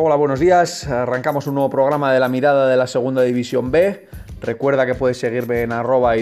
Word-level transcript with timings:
Hola, 0.00 0.14
buenos 0.14 0.38
días. 0.38 0.86
Arrancamos 0.86 1.48
un 1.48 1.54
nuevo 1.54 1.70
programa 1.70 2.12
de 2.12 2.20
la 2.20 2.28
mirada 2.28 2.68
de 2.68 2.76
la 2.76 2.86
Segunda 2.86 3.22
División 3.22 3.72
B. 3.72 4.06
Recuerda 4.40 4.86
que 4.86 4.94
puedes 4.94 5.18
seguirme 5.18 5.62
en 5.62 5.72
arroba. 5.72 6.14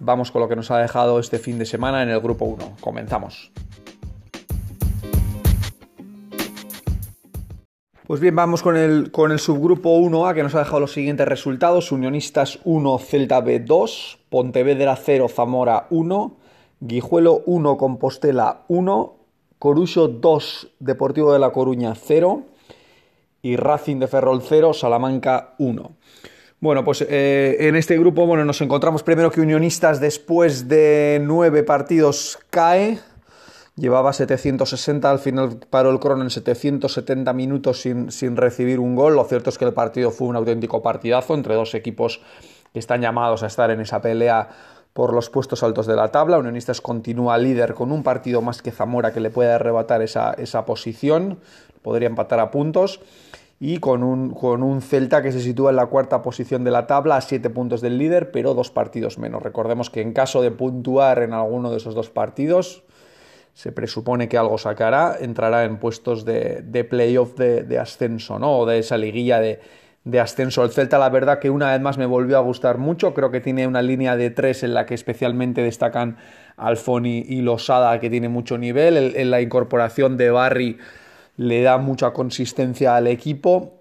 Vamos 0.00 0.30
con 0.30 0.42
lo 0.42 0.48
que 0.50 0.56
nos 0.56 0.70
ha 0.70 0.76
dejado 0.76 1.18
este 1.18 1.38
fin 1.38 1.58
de 1.58 1.64
semana 1.64 2.02
en 2.02 2.10
el 2.10 2.20
grupo 2.20 2.44
1. 2.44 2.76
Comenzamos. 2.82 3.50
Pues 8.06 8.20
bien, 8.20 8.36
vamos 8.36 8.62
con 8.62 8.76
el, 8.76 9.10
con 9.10 9.32
el 9.32 9.38
subgrupo 9.38 9.98
1A 9.98 10.34
que 10.34 10.42
nos 10.42 10.54
ha 10.54 10.58
dejado 10.58 10.80
los 10.80 10.92
siguientes 10.92 11.26
resultados. 11.26 11.90
Unionistas 11.90 12.58
1, 12.64 12.98
Celta 12.98 13.40
B 13.40 13.60
2, 13.60 14.18
Pontevedra 14.28 14.96
0, 14.96 15.28
Zamora 15.30 15.86
1, 15.88 16.36
Guijuelo 16.80 17.42
1, 17.46 17.78
Compostela 17.78 18.64
1, 18.68 19.16
Corucho 19.58 20.08
2, 20.08 20.72
Deportivo 20.78 21.32
de 21.32 21.38
La 21.38 21.52
Coruña 21.52 21.94
0 21.94 22.42
y 23.42 23.56
Racing 23.56 23.98
de 23.98 24.08
Ferrol 24.08 24.42
0, 24.42 24.72
Salamanca 24.74 25.54
1. 25.58 25.92
Bueno, 26.60 26.84
pues 26.84 27.06
eh, 27.08 27.56
en 27.60 27.76
este 27.76 27.96
grupo 27.98 28.26
bueno, 28.26 28.44
nos 28.44 28.60
encontramos 28.60 29.02
primero 29.02 29.30
que 29.30 29.40
Unionistas 29.40 30.00
después 30.00 30.68
de 30.68 31.20
nueve 31.22 31.62
partidos 31.62 32.38
cae, 32.50 32.98
Llevaba 33.78 34.12
760, 34.12 35.08
al 35.08 35.20
final 35.20 35.60
paró 35.70 35.92
el 35.92 36.00
crono 36.00 36.24
en 36.24 36.30
770 36.30 37.32
minutos 37.32 37.80
sin, 37.80 38.10
sin, 38.10 38.36
recibir 38.36 38.80
un 38.80 38.96
gol. 38.96 39.14
Lo 39.14 39.22
cierto 39.22 39.50
es 39.50 39.58
que 39.58 39.66
el 39.66 39.72
partido 39.72 40.10
fue 40.10 40.26
un 40.26 40.34
auténtico 40.34 40.82
partidazo 40.82 41.34
entre 41.34 41.54
dos 41.54 41.76
equipos 41.76 42.20
que 42.72 42.80
están 42.80 43.00
llamados 43.00 43.44
a 43.44 43.46
estar 43.46 43.70
en 43.70 43.80
esa 43.80 44.02
pelea 44.02 44.48
por 44.98 45.14
los 45.14 45.30
puestos 45.30 45.62
altos 45.62 45.86
de 45.86 45.94
la 45.94 46.08
tabla. 46.08 46.38
Unionistas 46.38 46.80
continúa 46.80 47.38
líder 47.38 47.74
con 47.74 47.92
un 47.92 48.02
partido 48.02 48.42
más 48.42 48.62
que 48.62 48.72
Zamora 48.72 49.12
que 49.12 49.20
le 49.20 49.30
puede 49.30 49.52
arrebatar 49.52 50.02
esa, 50.02 50.32
esa 50.32 50.64
posición. 50.64 51.38
Podría 51.82 52.08
empatar 52.08 52.40
a 52.40 52.50
puntos. 52.50 52.98
Y 53.60 53.78
con 53.78 54.02
un, 54.02 54.30
con 54.30 54.64
un 54.64 54.82
Celta 54.82 55.22
que 55.22 55.30
se 55.30 55.40
sitúa 55.40 55.70
en 55.70 55.76
la 55.76 55.86
cuarta 55.86 56.20
posición 56.20 56.64
de 56.64 56.72
la 56.72 56.88
tabla 56.88 57.16
a 57.16 57.20
siete 57.20 57.48
puntos 57.48 57.80
del 57.80 57.96
líder, 57.96 58.32
pero 58.32 58.54
dos 58.54 58.72
partidos 58.72 59.18
menos. 59.18 59.40
Recordemos 59.40 59.88
que 59.88 60.00
en 60.00 60.12
caso 60.12 60.42
de 60.42 60.50
puntuar 60.50 61.22
en 61.22 61.32
alguno 61.32 61.70
de 61.70 61.76
esos 61.76 61.94
dos 61.94 62.10
partidos, 62.10 62.82
se 63.54 63.70
presupone 63.70 64.28
que 64.28 64.36
algo 64.36 64.58
sacará, 64.58 65.16
entrará 65.20 65.62
en 65.62 65.78
puestos 65.78 66.24
de, 66.24 66.62
de 66.62 66.82
playoff 66.82 67.36
de, 67.36 67.78
ascenso, 67.78 68.40
¿no? 68.40 68.58
O 68.58 68.66
de 68.66 68.80
esa 68.80 68.96
liguilla 68.96 69.38
de, 69.38 69.60
de, 70.08 70.20
ascenso. 70.20 70.64
El 70.64 70.70
Celta, 70.70 70.98
la 70.98 71.08
verdad 71.08 71.38
que 71.38 71.50
una 71.50 71.72
vez 71.72 71.80
más 71.80 71.98
me 71.98 72.06
volvió 72.06 72.36
a 72.36 72.40
gustar 72.40 72.78
mucho. 72.78 73.14
Creo 73.14 73.30
que 73.30 73.40
tiene 73.40 73.66
una 73.66 73.82
línea 73.82 74.16
de 74.16 74.30
tres 74.30 74.62
en 74.62 74.74
la 74.74 74.86
que 74.86 74.94
especialmente 74.94 75.62
destacan 75.62 76.16
Alfoni 76.56 77.24
y 77.28 77.42
Losada, 77.42 77.98
que 78.00 78.10
tiene 78.10 78.28
mucho 78.28 78.58
nivel. 78.58 79.14
En 79.16 79.30
la 79.30 79.40
incorporación 79.40 80.16
de 80.16 80.30
Barry 80.30 80.78
le 81.36 81.62
da 81.62 81.78
mucha 81.78 82.12
consistencia 82.12 82.96
al 82.96 83.06
equipo 83.06 83.74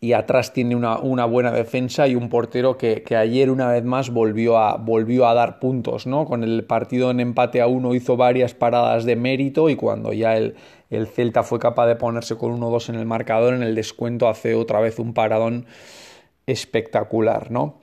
y 0.00 0.14
atrás 0.14 0.52
tiene 0.52 0.74
una, 0.74 0.98
una, 0.98 1.26
buena 1.26 1.52
defensa 1.52 2.08
y 2.08 2.16
un 2.16 2.28
portero 2.28 2.76
que, 2.76 3.04
que, 3.04 3.14
ayer 3.14 3.50
una 3.50 3.68
vez 3.68 3.84
más 3.84 4.10
volvió 4.10 4.58
a, 4.58 4.76
volvió 4.76 5.28
a 5.28 5.34
dar 5.34 5.60
puntos, 5.60 6.08
¿no? 6.08 6.24
Con 6.24 6.42
el 6.42 6.64
partido 6.64 7.12
en 7.12 7.20
empate 7.20 7.60
a 7.60 7.68
uno 7.68 7.94
hizo 7.94 8.16
varias 8.16 8.52
paradas 8.52 9.04
de 9.04 9.14
mérito 9.14 9.70
y 9.70 9.76
cuando 9.76 10.12
ya 10.12 10.36
el, 10.36 10.56
el 10.96 11.06
Celta 11.06 11.42
fue 11.42 11.58
capaz 11.58 11.86
de 11.86 11.96
ponerse 11.96 12.36
con 12.36 12.58
1-2 12.60 12.90
en 12.90 12.96
el 12.96 13.06
marcador, 13.06 13.54
en 13.54 13.62
el 13.62 13.74
descuento 13.74 14.28
hace 14.28 14.54
otra 14.54 14.80
vez 14.80 14.98
un 14.98 15.14
paradón 15.14 15.66
espectacular, 16.46 17.50
¿no? 17.50 17.80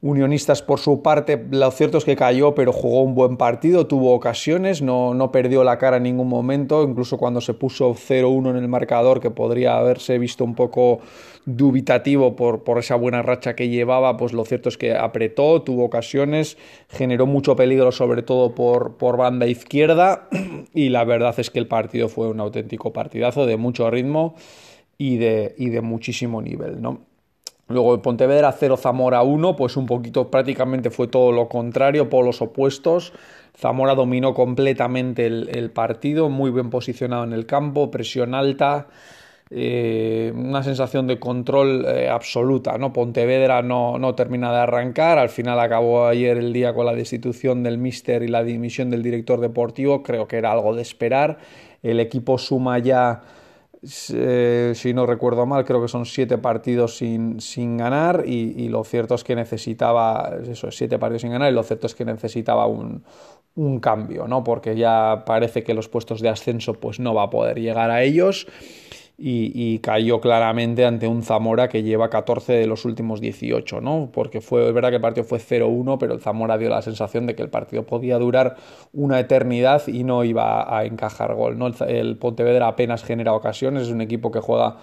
Unionistas 0.00 0.62
por 0.62 0.78
su 0.78 1.02
parte, 1.02 1.44
lo 1.50 1.72
cierto 1.72 1.98
es 1.98 2.04
que 2.04 2.14
cayó, 2.14 2.54
pero 2.54 2.72
jugó 2.72 3.02
un 3.02 3.16
buen 3.16 3.36
partido, 3.36 3.88
tuvo 3.88 4.14
ocasiones, 4.14 4.80
no, 4.80 5.12
no 5.12 5.32
perdió 5.32 5.64
la 5.64 5.76
cara 5.76 5.96
en 5.96 6.04
ningún 6.04 6.28
momento, 6.28 6.84
incluso 6.84 7.18
cuando 7.18 7.40
se 7.40 7.52
puso 7.52 7.92
0-1 7.94 8.50
en 8.50 8.56
el 8.58 8.68
marcador, 8.68 9.18
que 9.18 9.32
podría 9.32 9.76
haberse 9.76 10.16
visto 10.18 10.44
un 10.44 10.54
poco 10.54 11.00
dubitativo 11.46 12.36
por, 12.36 12.62
por, 12.62 12.78
esa 12.78 12.94
buena 12.94 13.22
racha 13.22 13.56
que 13.56 13.70
llevaba, 13.70 14.16
pues 14.16 14.32
lo 14.32 14.44
cierto 14.44 14.68
es 14.68 14.78
que 14.78 14.94
apretó, 14.94 15.62
tuvo 15.62 15.86
ocasiones, 15.86 16.58
generó 16.88 17.26
mucho 17.26 17.56
peligro 17.56 17.90
sobre 17.90 18.22
todo 18.22 18.54
por, 18.54 18.98
por 18.98 19.16
banda 19.16 19.48
izquierda 19.48 20.28
y 20.74 20.90
la 20.90 21.02
verdad 21.02 21.34
es 21.40 21.50
que 21.50 21.58
el 21.58 21.66
partido 21.66 22.08
fue 22.08 22.28
un 22.28 22.38
auténtico 22.38 22.92
partidazo 22.92 23.46
de 23.46 23.56
mucho 23.56 23.90
ritmo 23.90 24.36
y 24.96 25.16
de, 25.16 25.56
y 25.58 25.70
de 25.70 25.80
muchísimo 25.80 26.40
nivel, 26.40 26.80
¿no? 26.80 27.07
Luego 27.68 28.00
Pontevedra 28.00 28.50
0, 28.52 28.78
Zamora 28.78 29.22
1, 29.22 29.54
pues 29.54 29.76
un 29.76 29.84
poquito 29.84 30.30
prácticamente 30.30 30.90
fue 30.90 31.06
todo 31.06 31.32
lo 31.32 31.48
contrario, 31.48 32.08
por 32.08 32.24
los 32.24 32.40
opuestos. 32.40 33.12
Zamora 33.58 33.94
dominó 33.94 34.32
completamente 34.32 35.26
el, 35.26 35.70
partido, 35.70 36.30
muy 36.30 36.50
bien 36.50 36.70
posicionado 36.70 37.24
en 37.24 37.34
el 37.34 37.44
campo, 37.44 37.90
presión 37.90 38.34
alta, 38.34 38.86
eh, 39.50 40.32
una 40.34 40.62
sensación 40.62 41.06
de 41.06 41.18
control 41.18 41.84
eh, 41.86 42.08
absoluta. 42.08 42.78
¿no? 42.78 42.92
Pontevedra 42.94 43.60
no, 43.60 43.98
no, 43.98 44.14
termina 44.14 44.50
de 44.50 44.58
arrancar, 44.58 45.18
al 45.18 45.28
final 45.28 45.60
acabó 45.60 46.06
ayer 46.06 46.38
el 46.38 46.54
día 46.54 46.72
con 46.72 46.86
la 46.86 46.94
destitución 46.94 47.62
del 47.62 47.76
míster 47.76 48.22
y 48.22 48.28
la 48.28 48.44
dimisión 48.44 48.88
del 48.88 49.02
director 49.02 49.40
deportivo, 49.40 50.02
creo 50.02 50.26
que 50.26 50.38
era 50.38 50.52
algo 50.52 50.74
de 50.74 50.80
esperar. 50.80 51.38
El 51.82 52.00
equipo 52.00 52.38
suma 52.38 52.78
ya 52.78 53.22
eh, 54.12 54.72
si 54.74 54.92
no 54.92 55.06
recuerdo 55.06 55.46
mal, 55.46 55.64
creo 55.64 55.80
que 55.80 55.88
son 55.88 56.04
siete 56.04 56.38
partidos 56.38 56.96
sin, 56.96 57.40
sin 57.40 57.76
ganar 57.76 58.24
y, 58.26 58.68
lo 58.68 58.84
cierto 58.84 59.14
es 59.14 59.24
que 59.24 59.36
necesitaba, 59.36 60.32
eso, 60.48 60.70
siete 60.70 60.98
partidos 60.98 61.22
sin 61.22 61.30
ganar 61.30 61.50
y 61.50 61.54
lo 61.54 61.62
cierto 61.62 61.86
es 61.86 61.94
que 61.94 62.04
necesitaba 62.04 62.66
un, 62.66 63.04
un 63.54 63.80
cambio, 63.80 64.26
¿no? 64.26 64.42
Porque 64.42 64.76
ya 64.76 65.22
parece 65.26 65.62
que 65.62 65.74
los 65.74 65.88
puestos 65.88 66.20
de 66.20 66.28
ascenso 66.28 66.74
pues 66.74 66.98
no 66.98 67.14
va 67.14 67.24
a 67.24 67.30
poder 67.30 67.60
llegar 67.60 67.90
a 67.90 68.02
ellos 68.02 68.46
y, 69.20 69.80
cayó 69.80 70.20
claramente 70.20 70.84
ante 70.84 71.08
un 71.08 71.24
Zamora 71.24 71.68
que 71.68 71.82
lleva 71.82 72.08
14 72.08 72.52
de 72.52 72.66
los 72.68 72.84
últimos 72.84 73.20
18, 73.20 73.80
¿no? 73.80 74.10
Porque 74.12 74.40
fue, 74.40 74.68
es 74.68 74.72
verdad 74.72 74.90
que 74.90 74.96
el 74.96 75.02
partido 75.02 75.24
fue 75.24 75.40
0-1, 75.40 75.98
pero 75.98 76.14
el 76.14 76.20
Zamora 76.20 76.56
dio 76.56 76.68
la 76.68 76.82
sensación 76.82 77.26
de 77.26 77.34
que 77.34 77.42
el 77.42 77.48
partido 77.50 77.84
podía 77.84 78.16
durar 78.18 78.56
una 78.92 79.18
eternidad 79.18 79.88
y 79.88 80.04
no 80.04 80.22
iba 80.22 80.76
a 80.76 80.84
encajar 80.84 81.34
gol, 81.34 81.58
¿no? 81.58 81.66
El, 81.88 82.16
Pontevedra 82.16 82.68
apenas 82.68 83.02
genera 83.02 83.32
ocasiones, 83.32 83.84
es 83.84 83.88
un 83.88 84.02
equipo 84.02 84.30
que 84.30 84.38
juega 84.38 84.76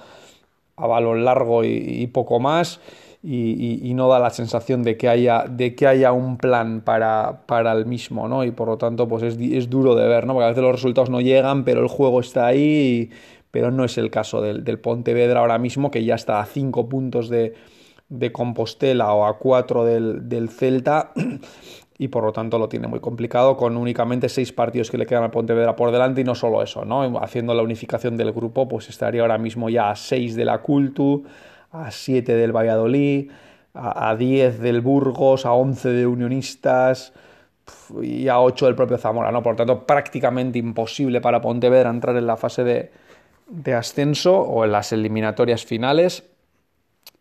a 0.75 0.87
balón 0.87 1.23
largo 1.23 1.63
y, 1.63 2.05
poco 2.07 2.41
más. 2.41 2.81
Y, 3.23 3.93
no 3.95 4.09
da 4.09 4.19
la 4.19 4.29
sensación 4.29 4.83
de 4.83 4.97
que 4.97 5.07
haya, 5.07 5.45
de 5.49 5.73
que 5.75 5.87
haya 5.87 6.11
un 6.11 6.37
plan 6.37 6.81
para, 6.81 7.43
para 7.47 7.71
el 7.71 7.85
mismo, 7.85 8.27
¿no? 8.27 8.43
Y 8.43 8.51
por 8.51 8.67
lo 8.67 8.77
tanto, 8.77 9.07
pues 9.07 9.23
es, 9.23 9.37
es, 9.39 9.69
duro 9.69 9.95
de 9.95 10.07
ver, 10.07 10.27
¿no? 10.27 10.33
Porque 10.33 10.45
a 10.45 10.49
veces 10.49 10.61
los 10.61 10.73
resultados 10.73 11.09
no 11.09 11.21
llegan, 11.21 11.63
pero 11.63 11.81
el 11.81 11.87
juego 11.87 12.19
está 12.19 12.45
ahí 12.45 13.09
pero 13.55 13.71
no 13.71 13.85
es 13.85 13.97
el 13.97 14.11
caso 14.11 14.41
del, 14.41 14.65
del 14.65 14.79
Pontevedra 14.79 15.39
ahora 15.39 15.57
mismo, 15.57 15.89
que 15.89 16.03
ya 16.03 16.15
está 16.15 16.41
a 16.41 16.45
5 16.45 16.89
puntos 16.89 17.29
de, 17.29 17.53
de, 18.09 18.33
Compostela 18.33 19.13
o 19.13 19.25
a 19.25 19.37
4 19.39 19.85
del, 19.85 20.27
del, 20.27 20.49
Celta. 20.49 21.13
Y 21.97 22.09
por 22.09 22.25
lo 22.25 22.33
tanto 22.33 22.59
lo 22.59 22.67
tiene 22.67 22.89
muy 22.89 22.99
complicado 22.99 23.55
con 23.55 23.77
únicamente 23.77 24.27
seis 24.27 24.51
partidos 24.51 24.91
que 24.91 24.97
le 24.97 25.05
quedan 25.05 25.23
al 25.23 25.31
Pontevedra 25.31 25.77
por 25.77 25.93
delante 25.93 26.19
y 26.19 26.23
no 26.25 26.35
solo 26.35 26.61
eso, 26.61 26.83
¿no? 26.83 27.17
Haciendo 27.19 27.53
la 27.53 27.63
unificación 27.63 28.17
del 28.17 28.33
grupo, 28.33 28.67
pues 28.67 28.89
estaría 28.89 29.21
ahora 29.21 29.37
mismo 29.37 29.69
ya 29.69 29.91
a 29.91 29.95
6 29.95 30.35
de 30.35 30.43
la 30.43 30.57
Cultu, 30.61 31.23
a 31.71 31.91
7 31.91 32.35
del 32.35 32.51
Valladolid, 32.51 33.31
a, 33.73 34.09
a 34.09 34.17
10 34.17 34.59
del 34.59 34.81
Burgos, 34.81 35.45
a 35.45 35.53
11 35.53 35.87
de 35.93 36.05
Unionistas, 36.05 37.13
y 38.01 38.27
a 38.27 38.41
8 38.41 38.65
del 38.65 38.75
propio 38.75 38.97
Zamora, 38.97 39.31
¿no? 39.31 39.41
Por 39.41 39.53
lo 39.53 39.55
tanto, 39.55 39.85
prácticamente 39.85 40.59
imposible 40.59 41.21
para 41.21 41.39
Pontevedra 41.39 41.89
entrar 41.89 42.17
en 42.17 42.27
la 42.27 42.35
fase 42.35 42.65
de, 42.65 42.91
de 43.47 43.73
ascenso 43.73 44.39
o 44.39 44.65
en 44.65 44.71
las 44.71 44.91
eliminatorias 44.91 45.65
finales 45.65 46.23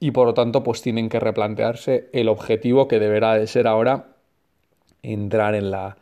y 0.01 0.11
por 0.11 0.27
lo 0.27 0.35
tanto 0.35 0.63
pues 0.63 0.83
tienen 0.83 1.09
que 1.09 1.21
replantearse 1.21 2.09
el 2.13 2.29
objetivo 2.29 2.89
que 2.89 2.99
deberá 2.99 3.35
de 3.35 3.47
ser 3.47 3.67
ahora 3.67 4.07
entrar 5.03 5.55
en 5.55 5.71
la, 5.71 5.97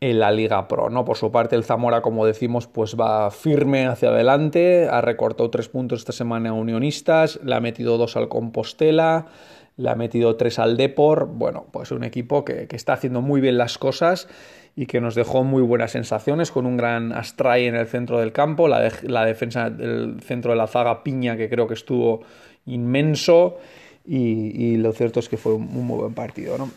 en 0.00 0.18
la 0.18 0.30
Liga 0.30 0.68
Pro. 0.68 0.90
¿no? 0.90 1.04
Por 1.04 1.16
su 1.16 1.30
parte 1.30 1.56
el 1.56 1.64
Zamora, 1.64 2.02
como 2.02 2.26
decimos, 2.26 2.66
pues 2.66 2.96
va 2.98 3.30
firme 3.30 3.86
hacia 3.86 4.08
adelante, 4.08 4.88
ha 4.90 5.00
recortado 5.00 5.50
tres 5.50 5.68
puntos 5.68 6.00
esta 6.00 6.12
semana 6.12 6.50
a 6.50 6.54
Unionistas, 6.54 7.40
le 7.44 7.54
ha 7.54 7.60
metido 7.60 7.98
dos 7.98 8.16
al 8.16 8.28
Compostela, 8.28 9.26
le 9.76 9.90
ha 9.90 9.94
metido 9.94 10.36
tres 10.36 10.58
al 10.58 10.76
Depor, 10.76 11.26
bueno, 11.26 11.66
pues 11.70 11.90
un 11.90 12.04
equipo 12.04 12.44
que, 12.44 12.66
que 12.66 12.76
está 12.76 12.94
haciendo 12.94 13.20
muy 13.20 13.40
bien 13.40 13.58
las 13.58 13.78
cosas 13.78 14.28
y 14.74 14.86
que 14.86 15.00
nos 15.00 15.14
dejó 15.14 15.42
muy 15.42 15.62
buenas 15.62 15.92
sensaciones 15.92 16.50
con 16.50 16.66
un 16.66 16.76
gran 16.76 17.12
Astray 17.12 17.66
en 17.66 17.76
el 17.76 17.86
centro 17.86 18.18
del 18.20 18.32
campo, 18.32 18.68
la, 18.68 18.90
la 19.02 19.24
defensa 19.24 19.70
del 19.70 20.20
centro 20.22 20.52
de 20.52 20.58
la 20.58 20.66
zaga 20.66 21.02
Piña 21.02 21.36
que 21.36 21.48
creo 21.48 21.66
que 21.66 21.74
estuvo 21.74 22.22
inmenso 22.66 23.58
y, 24.08 24.76
lo 24.76 24.92
cierto 24.92 25.18
es 25.20 25.28
que 25.28 25.36
fue 25.36 25.54
un, 25.54 25.66
muy 25.66 25.98
buen 25.98 26.14
partido. 26.14 26.58
¿no? 26.58 26.70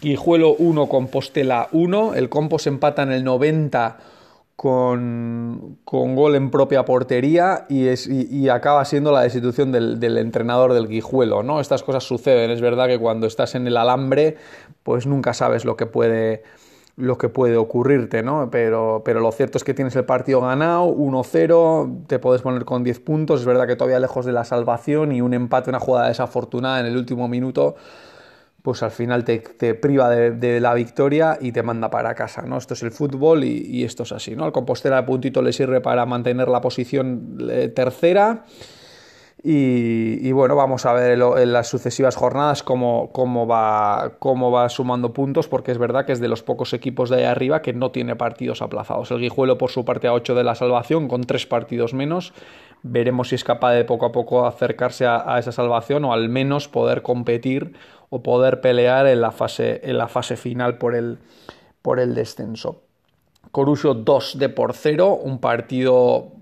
Guijuelo 0.00 0.54
1, 0.54 0.88
Compostela 0.88 1.68
1, 1.72 2.14
el 2.14 2.28
Compos 2.28 2.66
empata 2.66 3.02
en 3.02 3.12
el 3.12 3.24
90 3.24 3.98
con, 4.56 5.78
con 5.84 6.14
gol 6.14 6.34
en 6.34 6.50
propia 6.50 6.84
portería 6.84 7.66
y, 7.68 7.88
es, 7.88 8.06
y, 8.06 8.48
acaba 8.48 8.84
siendo 8.84 9.10
la 9.10 9.22
destitución 9.22 9.72
del, 9.72 9.98
del, 9.98 10.18
entrenador 10.18 10.72
del 10.72 10.88
Guijuelo. 10.88 11.42
¿no? 11.42 11.60
Estas 11.60 11.82
cosas 11.82 12.04
suceden, 12.04 12.50
es 12.50 12.60
verdad 12.60 12.86
que 12.86 12.98
cuando 12.98 13.26
estás 13.26 13.54
en 13.54 13.66
el 13.66 13.76
alambre 13.76 14.36
pues 14.82 15.06
nunca 15.06 15.34
sabes 15.34 15.64
lo 15.64 15.76
que 15.76 15.86
puede 15.86 16.42
lo 16.96 17.16
que 17.16 17.28
puede 17.28 17.56
ocurrirte, 17.56 18.22
¿no? 18.22 18.50
Pero, 18.50 19.02
pero 19.04 19.20
lo 19.20 19.32
cierto 19.32 19.56
es 19.56 19.64
que 19.64 19.72
tienes 19.72 19.96
el 19.96 20.04
partido 20.04 20.42
ganado, 20.42 20.86
1-0, 20.86 22.06
te 22.06 22.18
puedes 22.18 22.42
poner 22.42 22.64
con 22.64 22.84
10 22.84 23.00
puntos, 23.00 23.40
es 23.40 23.46
verdad 23.46 23.66
que 23.66 23.76
todavía 23.76 23.98
lejos 23.98 24.26
de 24.26 24.32
la 24.32 24.44
salvación 24.44 25.12
y 25.12 25.22
un 25.22 25.32
empate, 25.32 25.70
una 25.70 25.80
jugada 25.80 26.08
desafortunada 26.08 26.80
en 26.80 26.86
el 26.86 26.96
último 26.96 27.28
minuto, 27.28 27.76
pues 28.62 28.82
al 28.84 28.92
final 28.92 29.24
te, 29.24 29.74
priva 29.74 30.08
de, 30.08 30.60
la 30.60 30.74
victoria 30.74 31.36
y 31.40 31.50
te 31.52 31.62
manda 31.62 31.90
para 31.90 32.14
casa, 32.14 32.42
¿no? 32.42 32.58
Esto 32.58 32.74
es 32.74 32.82
el 32.84 32.92
fútbol 32.92 33.42
y, 33.44 33.82
esto 33.82 34.04
es 34.04 34.12
así, 34.12 34.36
¿no? 34.36 34.46
El 34.46 34.52
Compostela 34.52 34.96
de 34.96 35.02
puntito 35.02 35.42
le 35.42 35.52
sirve 35.52 35.80
para 35.80 36.06
mantener 36.06 36.48
la 36.48 36.60
posición 36.60 37.38
eh, 37.50 37.68
tercera 37.68 38.44
y, 39.44 40.30
bueno, 40.30 40.54
vamos 40.54 40.86
a 40.86 40.92
ver 40.92 41.18
en 41.20 41.52
las 41.52 41.66
sucesivas 41.66 42.14
jornadas 42.14 42.62
cómo, 42.62 43.10
cómo, 43.10 43.48
va, 43.48 44.12
cómo 44.20 44.52
va 44.52 44.68
sumando 44.68 45.12
puntos, 45.12 45.48
porque 45.48 45.72
es 45.72 45.78
verdad 45.78 46.06
que 46.06 46.12
es 46.12 46.20
de 46.20 46.28
los 46.28 46.44
pocos 46.44 46.72
equipos 46.74 47.10
de 47.10 47.16
ahí 47.16 47.24
arriba 47.24 47.60
que 47.60 47.72
no 47.72 47.90
tiene 47.90 48.14
partidos 48.14 48.62
aplazados. 48.62 49.10
El 49.10 49.18
Guijuelo, 49.18 49.58
por 49.58 49.70
su 49.70 49.84
parte, 49.84 50.06
a 50.06 50.12
8 50.12 50.36
de 50.36 50.44
la 50.44 50.54
salvación, 50.54 51.08
con 51.08 51.22
tres 51.22 51.46
partidos 51.46 51.92
menos. 51.92 52.32
Veremos 52.82 53.28
si 53.28 53.36
es 53.36 53.44
capaz 53.44 53.72
de 53.74 53.84
poco 53.84 54.06
a 54.06 54.12
poco 54.12 54.46
acercarse 54.46 55.06
a, 55.06 55.38
esa 55.38 55.52
salvación 55.52 56.04
o 56.04 56.12
al 56.12 56.28
menos 56.28 56.68
poder 56.68 57.02
competir 57.02 57.74
o 58.10 58.22
poder 58.22 58.60
pelear 58.60 59.06
en 59.06 59.20
la 59.20 59.30
fase, 59.30 59.80
en 59.84 59.98
la 59.98 60.08
fase 60.08 60.36
final 60.36 60.78
por 60.78 60.94
el, 60.94 61.18
por 61.80 62.00
el 62.00 62.14
descenso. 62.14 62.82
Coruso 63.50 63.94
2 63.94 64.38
de 64.38 64.48
por 64.48 64.72
0, 64.74 65.14
un 65.22 65.38
partido 65.38 66.32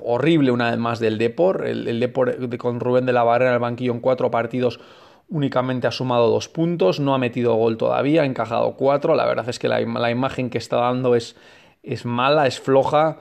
horrible 0.00 0.50
una 0.50 0.70
vez 0.70 0.78
más 0.78 1.00
del 1.00 1.18
Depor. 1.18 1.66
El, 1.66 1.88
el 1.88 2.58
con 2.58 2.80
Rubén 2.80 3.06
de 3.06 3.12
la 3.12 3.22
Barrera 3.22 3.50
en 3.50 3.54
el 3.54 3.60
banquillo 3.60 3.92
en 3.92 4.00
cuatro 4.00 4.30
partidos 4.30 4.80
únicamente 5.28 5.86
ha 5.86 5.90
sumado 5.90 6.30
dos 6.30 6.48
puntos, 6.48 7.00
no 7.00 7.14
ha 7.14 7.18
metido 7.18 7.54
gol 7.54 7.76
todavía, 7.76 8.22
ha 8.22 8.26
encajado 8.26 8.74
cuatro. 8.76 9.14
La 9.14 9.26
verdad 9.26 9.48
es 9.48 9.58
que 9.58 9.68
la, 9.68 9.80
imagen 10.10 10.50
que 10.50 10.58
está 10.58 10.76
dando 10.76 11.14
es, 11.14 11.36
es 11.82 12.04
mala, 12.04 12.46
es 12.46 12.60
floja. 12.60 13.18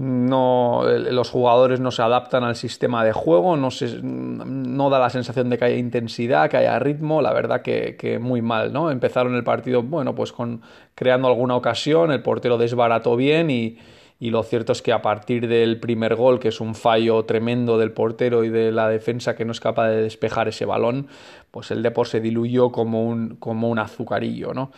No, 0.00 0.84
los 0.86 1.28
jugadores 1.28 1.80
no 1.80 1.90
se 1.90 2.02
adaptan 2.02 2.44
al 2.44 2.54
sistema 2.54 3.04
de 3.04 3.10
juego, 3.10 3.56
no, 3.56 3.72
se, 3.72 3.98
no 4.00 4.90
da 4.90 5.00
la 5.00 5.10
sensación 5.10 5.50
de 5.50 5.58
que 5.58 5.64
haya 5.64 5.76
intensidad, 5.76 6.48
que 6.48 6.56
haya 6.56 6.78
ritmo, 6.78 7.20
la 7.20 7.32
verdad 7.32 7.62
que, 7.62 7.96
que, 7.96 8.20
muy 8.20 8.40
mal, 8.40 8.72
¿no? 8.72 8.92
Empezaron 8.92 9.34
el 9.34 9.42
partido, 9.42 9.82
bueno, 9.82 10.14
pues 10.14 10.30
con 10.30 10.62
creando 10.94 11.26
alguna 11.26 11.56
ocasión, 11.56 12.12
el 12.12 12.22
portero 12.22 12.58
desbarató 12.58 13.16
bien 13.16 13.50
y, 13.50 13.78
y 14.20 14.30
lo 14.30 14.44
cierto 14.44 14.70
es 14.70 14.82
que 14.82 14.92
a 14.92 15.02
partir 15.02 15.48
del 15.48 15.80
primer 15.80 16.14
gol, 16.14 16.38
que 16.38 16.48
es 16.48 16.60
un 16.60 16.76
fallo 16.76 17.24
tremendo 17.24 17.76
del 17.76 17.90
portero 17.90 18.44
y 18.44 18.50
de 18.50 18.70
la 18.70 18.88
defensa 18.88 19.34
que 19.34 19.44
no 19.44 19.50
es 19.50 19.58
capaz 19.58 19.88
de 19.88 20.02
despejar 20.02 20.46
ese 20.46 20.64
balón, 20.64 21.08
pues 21.50 21.72
el 21.72 21.82
Depor 21.82 22.06
se 22.06 22.20
diluyó 22.20 22.70
como 22.70 23.04
un, 23.04 23.34
como 23.34 23.68
un 23.68 23.80
azucarillo, 23.80 24.54
¿no? 24.54 24.70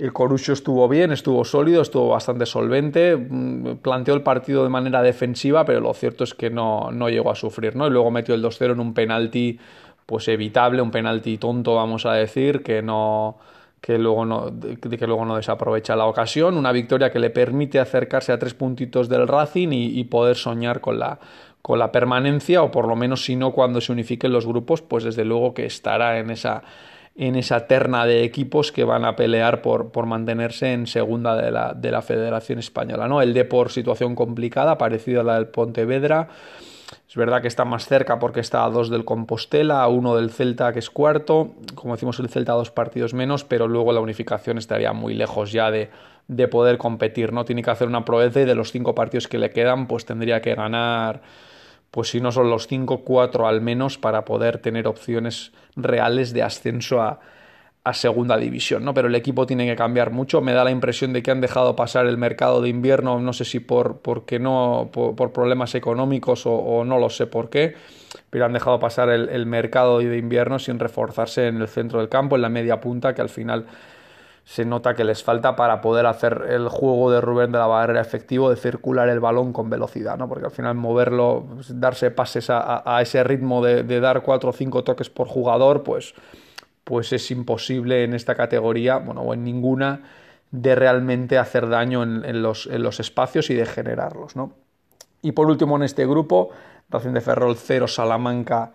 El 0.00 0.14
Corucho 0.14 0.54
estuvo 0.54 0.88
bien, 0.88 1.12
estuvo 1.12 1.44
sólido, 1.44 1.82
estuvo 1.82 2.08
bastante 2.08 2.46
solvente, 2.46 3.16
mm, 3.16 3.76
planteó 3.82 4.14
el 4.14 4.22
partido 4.22 4.62
de 4.62 4.70
manera 4.70 5.02
defensiva, 5.02 5.66
pero 5.66 5.80
lo 5.80 5.92
cierto 5.92 6.24
es 6.24 6.32
que 6.32 6.48
no, 6.48 6.90
no 6.90 7.10
llegó 7.10 7.30
a 7.30 7.34
sufrir, 7.34 7.76
¿no? 7.76 7.86
Y 7.86 7.90
luego 7.90 8.10
metió 8.10 8.34
el 8.34 8.40
2-0 8.40 8.72
en 8.72 8.80
un 8.80 8.94
penalti 8.94 9.58
pues 10.06 10.26
evitable, 10.28 10.80
un 10.80 10.90
penalti 10.90 11.36
tonto, 11.36 11.74
vamos 11.74 12.06
a 12.06 12.14
decir, 12.14 12.62
que 12.62 12.80
no 12.80 13.36
que 13.82 13.98
luego 13.98 14.24
no, 14.24 14.50
que 14.80 15.06
luego 15.06 15.26
no 15.26 15.36
desaprovecha 15.36 15.94
la 15.96 16.06
ocasión. 16.06 16.56
Una 16.56 16.72
victoria 16.72 17.10
que 17.10 17.18
le 17.18 17.28
permite 17.28 17.78
acercarse 17.78 18.32
a 18.32 18.38
tres 18.38 18.54
puntitos 18.54 19.08
del 19.10 19.28
Racing 19.28 19.68
y, 19.70 20.04
poder 20.04 20.36
soñar 20.36 20.80
con 20.80 20.98
la, 20.98 21.18
con 21.60 21.78
la 21.78 21.92
permanencia, 21.92 22.62
o 22.62 22.70
por 22.70 22.88
lo 22.88 22.96
menos 22.96 23.24
si 23.24 23.36
no 23.36 23.52
cuando 23.52 23.80
se 23.82 23.92
unifiquen 23.92 24.32
los 24.32 24.46
grupos, 24.46 24.80
pues 24.80 25.04
desde 25.04 25.24
luego 25.26 25.52
que 25.54 25.66
estará 25.66 26.18
en 26.18 26.30
esa, 26.30 26.62
en 27.16 27.36
esa 27.36 27.66
terna 27.66 28.06
de 28.06 28.24
equipos 28.24 28.72
que 28.72 28.84
van 28.84 29.04
a 29.04 29.16
pelear 29.16 29.62
por, 29.62 29.90
por 29.90 30.06
mantenerse 30.06 30.72
en 30.72 30.86
segunda 30.86 31.36
de 31.36 31.50
la, 31.50 31.74
de 31.74 31.90
la 31.90 32.02
Federación 32.02 32.58
Española. 32.58 33.08
¿no? 33.08 33.20
El 33.20 33.34
de 33.34 33.44
por 33.44 33.70
situación 33.70 34.14
complicada, 34.14 34.78
parecido 34.78 35.20
a 35.20 35.24
la 35.24 35.34
del 35.34 35.48
Pontevedra. 35.48 36.28
Es 37.08 37.16
verdad 37.16 37.42
que 37.42 37.48
está 37.48 37.64
más 37.64 37.86
cerca 37.86 38.18
porque 38.18 38.40
está 38.40 38.64
a 38.64 38.70
dos 38.70 38.88
del 38.88 39.04
Compostela, 39.04 39.82
a 39.82 39.88
uno 39.88 40.16
del 40.16 40.30
Celta 40.30 40.72
que 40.72 40.78
es 40.78 40.90
cuarto. 40.90 41.54
Como 41.74 41.94
decimos, 41.94 42.18
el 42.20 42.28
Celta 42.28 42.52
dos 42.52 42.70
partidos 42.70 43.14
menos, 43.14 43.44
pero 43.44 43.68
luego 43.68 43.92
la 43.92 44.00
unificación 44.00 44.58
estaría 44.58 44.92
muy 44.92 45.14
lejos 45.14 45.52
ya 45.52 45.70
de, 45.70 45.90
de 46.28 46.48
poder 46.48 46.78
competir. 46.78 47.32
No 47.32 47.44
tiene 47.44 47.62
que 47.62 47.70
hacer 47.70 47.88
una 47.88 48.04
proeza 48.04 48.40
y 48.40 48.44
de 48.44 48.54
los 48.54 48.70
cinco 48.70 48.94
partidos 48.94 49.28
que 49.28 49.38
le 49.38 49.50
quedan, 49.50 49.88
pues 49.88 50.04
tendría 50.04 50.40
que 50.40 50.54
ganar, 50.54 51.20
pues 51.90 52.08
si 52.10 52.20
no 52.20 52.32
son 52.32 52.50
los 52.50 52.66
cinco, 52.66 53.04
cuatro 53.04 53.46
al 53.46 53.60
menos 53.60 53.98
para 53.98 54.24
poder 54.24 54.58
tener 54.58 54.86
opciones 54.86 55.52
reales 55.76 56.32
de 56.32 56.42
ascenso 56.42 57.00
a, 57.00 57.20
a 57.82 57.94
segunda 57.94 58.36
división, 58.36 58.84
¿no? 58.84 58.92
Pero 58.92 59.08
el 59.08 59.14
equipo 59.14 59.46
tiene 59.46 59.66
que 59.66 59.74
cambiar 59.74 60.10
mucho. 60.10 60.42
Me 60.42 60.52
da 60.52 60.64
la 60.64 60.70
impresión 60.70 61.12
de 61.14 61.22
que 61.22 61.30
han 61.30 61.40
dejado 61.40 61.76
pasar 61.76 62.06
el 62.06 62.18
mercado 62.18 62.60
de 62.60 62.68
invierno, 62.68 63.18
no 63.20 63.32
sé 63.32 63.44
si 63.46 63.58
por 63.58 64.00
porque 64.00 64.38
no, 64.38 64.90
por, 64.92 65.32
problemas 65.32 65.74
económicos 65.74 66.42
o, 66.44 66.84
no 66.84 66.98
lo 66.98 67.08
sé 67.08 67.26
por 67.26 67.48
qué, 67.48 67.74
pero 68.28 68.44
han 68.44 68.52
dejado 68.52 68.78
pasar 68.78 69.08
el, 69.08 69.46
mercado 69.46 70.00
de 70.00 70.18
invierno 70.18 70.58
sin 70.58 70.78
reforzarse 70.78 71.46
en 71.48 71.56
el 71.56 71.68
centro 71.68 72.00
del 72.00 72.10
campo, 72.10 72.36
en 72.36 72.42
la 72.42 72.50
media 72.50 72.80
punta, 72.80 73.14
que 73.14 73.22
al 73.22 73.30
final 73.30 73.64
se 74.44 74.64
nota 74.64 74.94
que 74.94 75.04
les 75.04 75.22
falta 75.22 75.54
para 75.54 75.80
poder 75.80 76.06
hacer 76.06 76.46
el 76.48 76.68
juego 76.68 77.10
de 77.10 77.20
Rubén 77.20 77.52
de 77.52 77.58
la 77.58 77.66
Barrera 77.66 78.00
efectivo, 78.00 78.50
de 78.50 78.56
circular 78.56 79.08
el 79.08 79.20
balón 79.20 79.52
con 79.52 79.70
velocidad, 79.70 80.18
¿no? 80.18 80.28
Porque 80.28 80.46
al 80.46 80.50
final 80.50 80.74
moverlo, 80.74 81.46
darse 81.68 82.10
pases 82.10 82.48
a, 82.50 82.98
ese 83.00 83.22
ritmo 83.22 83.64
de, 83.64 83.82
de 83.82 84.00
dar 84.00 84.22
cuatro 84.22 84.50
o 84.50 84.52
cinco 84.52 84.82
toques 84.82 85.10
por 85.10 85.28
jugador, 85.28 85.82
pues 85.82 86.14
pues 86.90 87.12
es 87.12 87.30
imposible 87.30 88.02
en 88.02 88.14
esta 88.14 88.34
categoría, 88.34 88.96
bueno, 88.96 89.20
o 89.20 89.32
en 89.32 89.44
ninguna, 89.44 90.02
de 90.50 90.74
realmente 90.74 91.38
hacer 91.38 91.68
daño 91.68 92.02
en, 92.02 92.42
los, 92.42 92.66
espacios 92.98 93.50
y 93.50 93.54
de 93.54 93.64
generarlos, 93.64 94.34
¿no? 94.34 94.54
Y 95.22 95.30
por 95.30 95.46
último, 95.46 95.76
en 95.76 95.84
este 95.84 96.04
grupo, 96.04 96.50
Racing 96.88 97.12
de 97.12 97.20
Ferrol 97.20 97.56
0, 97.56 97.86
Salamanca 97.86 98.72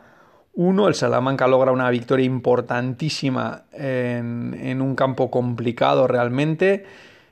1. 0.56 0.88
El 0.88 0.96
Salamanca 0.96 1.48
logra 1.48 1.72
una 1.72 1.90
victoria 1.90 2.26
importantísima 2.26 3.64
en, 3.74 4.82
un 4.82 4.96
campo 4.96 5.30
complicado 5.30 6.08
realmente. 6.08 6.86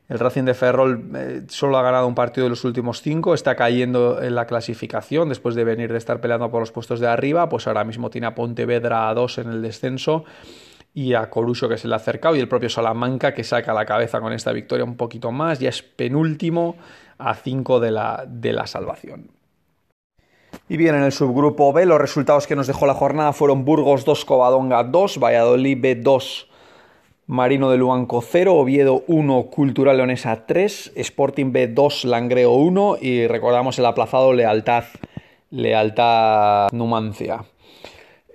El 0.09 0.19
Racing 0.19 0.43
de 0.43 0.53
Ferrol 0.53 1.09
eh, 1.15 1.41
solo 1.47 1.77
ha 1.77 1.81
ganado 1.81 2.07
un 2.07 2.13
partido 2.13 2.45
de 2.45 2.49
los 2.49 2.65
últimos 2.65 3.01
cinco, 3.01 3.33
está 3.33 3.55
cayendo 3.55 4.21
en 4.21 4.35
la 4.35 4.45
clasificación 4.45 5.29
después 5.29 5.55
de 5.55 5.63
venir 5.63 5.91
de 5.91 5.97
estar 5.97 6.19
peleando 6.19 6.51
por 6.51 6.59
los 6.59 6.71
puestos 6.71 6.99
de 6.99 7.07
arriba, 7.07 7.47
pues 7.47 7.67
ahora 7.67 7.85
mismo 7.85 8.09
tiene 8.09 8.27
a 8.27 8.35
Pontevedra 8.35 9.09
a 9.09 9.13
2 9.13 9.37
en 9.39 9.49
el 9.49 9.61
descenso 9.61 10.25
y 10.93 11.13
a 11.13 11.29
Coruso 11.29 11.69
que 11.69 11.77
se 11.77 11.87
le 11.87 11.95
ha 11.95 11.97
acercado 11.97 12.35
y 12.35 12.39
el 12.39 12.49
propio 12.49 12.69
Salamanca 12.69 13.33
que 13.33 13.43
saca 13.43 13.73
la 13.73 13.85
cabeza 13.85 14.19
con 14.19 14.33
esta 14.33 14.51
victoria 14.51 14.83
un 14.83 14.97
poquito 14.97 15.31
más, 15.31 15.59
ya 15.59 15.69
es 15.69 15.81
penúltimo 15.81 16.75
a 17.17 17.33
5 17.33 17.79
de 17.79 17.91
la, 17.91 18.25
de 18.27 18.53
la 18.53 18.67
salvación. 18.67 19.31
Y 20.69 20.77
bien, 20.77 20.95
en 20.95 21.03
el 21.03 21.11
subgrupo 21.11 21.73
B 21.73 21.85
los 21.85 21.99
resultados 21.99 22.47
que 22.47 22.55
nos 22.55 22.67
dejó 22.67 22.85
la 22.85 22.93
jornada 22.93 23.33
fueron 23.33 23.65
Burgos 23.65 24.05
2, 24.05 24.25
Covadonga 24.25 24.83
2, 24.83 25.19
Valladolid 25.19 25.77
B 25.79 25.95
2, 25.95 26.49
Marino 27.27 27.69
de 27.69 27.77
Luanco 27.77 28.21
0, 28.21 28.55
Oviedo 28.55 29.03
1, 29.07 29.43
Cultural 29.43 29.97
Leonesa 29.97 30.45
3, 30.45 30.93
Sporting 30.95 31.51
B 31.51 31.67
2, 31.67 32.05
Langreo 32.05 32.53
1 32.53 32.97
y 33.01 33.27
recordamos 33.27 33.77
el 33.79 33.85
aplazado 33.85 34.33
Lealtad, 34.33 34.85
Lealtad 35.51 36.69
Numancia. 36.71 37.45